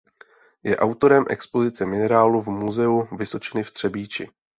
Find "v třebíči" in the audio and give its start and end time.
3.63-4.29